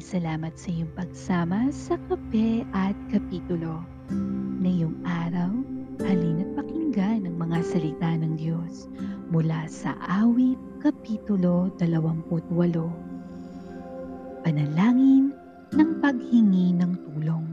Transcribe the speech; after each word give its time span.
salamat 0.00 0.56
sa 0.56 0.72
iyong 0.72 0.92
pagsama 0.96 1.68
sa 1.74 2.00
kape 2.08 2.64
at 2.72 2.96
kapitulo. 3.12 3.84
Ngayong 4.64 4.96
araw, 5.04 5.52
halina't 6.00 6.56
pakinggan 6.56 7.28
ang 7.28 7.36
mga 7.36 7.58
salita 7.60 8.16
ng 8.16 8.40
Diyos 8.40 8.88
mula 9.28 9.68
sa 9.68 9.92
awit 10.06 10.56
kapitulo 10.80 11.68
28. 11.76 12.48
Panalangin 14.46 15.34
ng 15.74 15.90
paghingi 16.00 16.72
ng 16.78 16.92
tulong. 17.04 17.46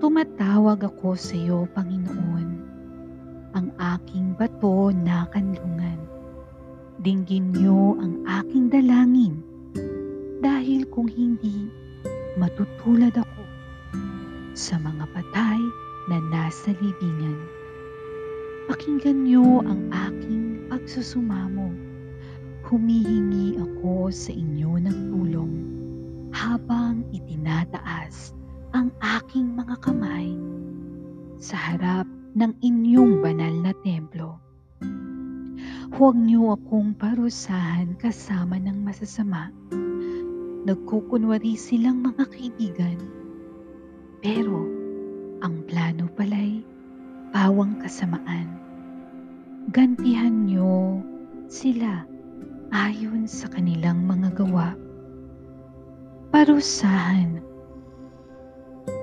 Tumatawag 0.00 0.86
ako 0.86 1.18
sa 1.18 1.36
iyo, 1.36 1.68
Panginoon, 1.76 2.48
ang 3.58 3.68
aking 3.76 4.32
bato 4.38 4.94
na 4.94 5.28
kanlungan. 5.28 5.98
Dinggin 7.02 7.52
niyo 7.52 7.98
ang 8.00 8.24
aking 8.24 8.70
dalangin 8.70 9.49
dahil 10.40 10.88
kung 10.88 11.06
hindi, 11.06 11.68
matutulad 12.40 13.12
ako 13.12 13.44
sa 14.56 14.80
mga 14.80 15.04
patay 15.12 15.60
na 16.08 16.16
nasa 16.32 16.72
libingan. 16.80 17.36
Pakinggan 18.72 19.28
niyo 19.28 19.60
ang 19.68 19.92
aking 19.92 20.64
pagsusumamo. 20.72 21.76
Humihingi 22.64 23.60
ako 23.60 24.08
sa 24.08 24.32
inyo 24.32 24.80
ng 24.80 24.98
tulong 25.12 25.54
habang 26.32 27.04
itinataas 27.12 28.32
ang 28.72 28.88
aking 29.20 29.58
mga 29.58 29.76
kamay 29.82 30.32
sa 31.42 31.58
harap 31.58 32.06
ng 32.38 32.54
inyong 32.62 33.20
banal 33.20 33.54
na 33.60 33.72
templo. 33.82 34.38
Huwag 35.98 36.14
niyo 36.14 36.54
akong 36.54 36.94
parusahan 36.94 37.98
kasama 37.98 38.56
ng 38.62 38.86
masasama 38.86 39.50
nagkukunwari 40.64 41.56
silang 41.56 42.04
mga 42.04 42.24
kaibigan. 42.28 42.98
Pero 44.20 44.68
ang 45.40 45.64
plano 45.64 46.08
pala'y 46.12 46.60
pawang 47.32 47.80
kasamaan. 47.80 48.48
Gantihan 49.72 50.44
niyo 50.44 51.00
sila 51.48 52.04
ayon 52.74 53.24
sa 53.24 53.48
kanilang 53.48 54.04
mga 54.04 54.36
gawa. 54.36 54.76
Parusahan. 56.30 57.40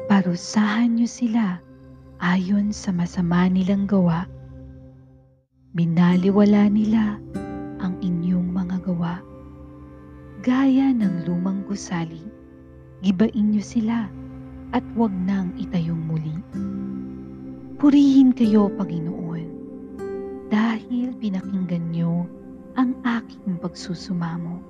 Parusahan 0.08 0.96
niyo 0.96 1.10
sila 1.10 1.60
ayon 2.22 2.70
sa 2.70 2.94
masama 2.94 3.50
nilang 3.50 3.90
gawa. 3.90 4.30
Binaliwala 5.74 6.70
nila 6.72 7.22
Gaya 10.48 10.96
ng 10.96 11.28
lumang 11.28 11.68
gusali, 11.68 12.24
gibain 13.04 13.52
niyo 13.52 13.60
sila 13.60 14.08
at 14.72 14.80
huwag 14.96 15.12
nang 15.12 15.52
itayong 15.60 16.00
muli. 16.08 16.40
Purihin 17.76 18.32
kayo, 18.32 18.72
Panginoon, 18.80 19.44
dahil 20.48 21.12
pinakinggan 21.20 21.92
niyo 21.92 22.24
ang 22.80 22.96
aking 23.04 23.60
pagsusumamo. 23.60 24.64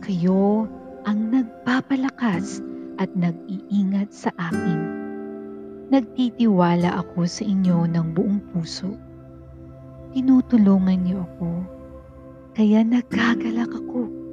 Kayo 0.00 0.64
ang 1.04 1.28
nagpapalakas 1.28 2.64
at 2.96 3.12
nag-iingat 3.12 4.16
sa 4.16 4.32
akin. 4.40 4.80
Nagtitiwala 5.92 7.04
ako 7.04 7.28
sa 7.28 7.44
inyo 7.44 7.84
ng 7.84 8.16
buong 8.16 8.40
puso. 8.48 8.96
Tinutulungan 10.16 11.04
niyo 11.04 11.28
ako, 11.36 11.52
kaya 12.56 12.80
nagagalak 12.80 13.68
ako 13.68 14.23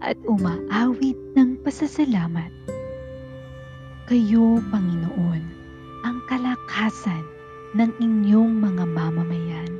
at 0.00 0.16
umaawit 0.24 1.16
ng 1.36 1.60
pasasalamat. 1.60 2.52
Kayo, 4.10 4.58
Panginoon, 4.74 5.42
ang 6.02 6.18
kalakasan 6.26 7.22
ng 7.78 7.90
inyong 8.02 8.58
mga 8.58 8.84
mamamayan. 8.90 9.70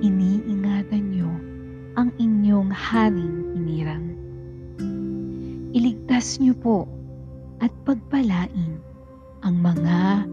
Iniingatan 0.00 1.04
niyo 1.12 1.28
ang 1.96 2.12
inyong 2.16 2.72
haring 2.72 3.56
hinirang. 3.56 4.06
Iligtas 5.76 6.40
niyo 6.40 6.56
po 6.56 6.88
at 7.60 7.72
pagpalain 7.84 8.80
ang 9.44 9.56
mga 9.60 10.24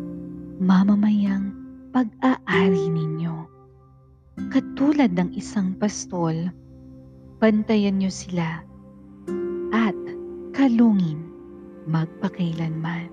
mamamayang 0.64 1.52
pag-aari 1.92 2.88
ninyo. 2.88 3.44
Katulad 4.50 5.14
ng 5.14 5.36
isang 5.36 5.76
pastol, 5.78 6.50
bantayan 7.44 8.00
niyo 8.00 8.08
sila 8.08 8.64
at 9.76 10.00
kalungin 10.56 11.28
magpakailanman. 11.92 13.12